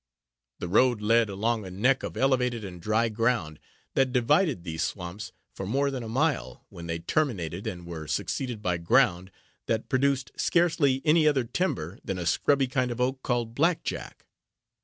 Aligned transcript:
The 0.57 0.67
road 0.67 0.99
led 0.99 1.29
along 1.29 1.63
a 1.63 1.69
neck 1.69 2.01
of 2.01 2.17
elevated 2.17 2.65
and 2.65 2.81
dry 2.81 3.07
ground, 3.07 3.59
that 3.93 4.11
divided 4.11 4.63
these 4.63 4.81
swamps 4.81 5.31
for 5.53 5.67
more 5.67 5.91
than 5.91 6.01
a 6.01 6.09
mile, 6.09 6.65
when 6.69 6.87
they 6.87 6.97
terminated, 6.97 7.67
and 7.67 7.85
were 7.85 8.07
succeeded 8.07 8.63
by 8.63 8.77
ground 8.77 9.29
that 9.67 9.89
produced 9.89 10.31
scarcely 10.35 11.03
any 11.05 11.27
other 11.27 11.43
timber 11.43 11.99
than 12.03 12.17
a 12.17 12.25
scrubby 12.25 12.65
kind 12.65 12.89
of 12.89 12.99
oak, 12.99 13.21
called 13.21 13.53
black 13.53 13.83
jack. 13.83 14.25